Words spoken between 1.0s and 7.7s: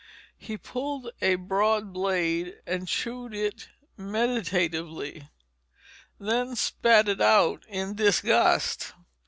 a broad blade and chewed it meditatively. Then spat it out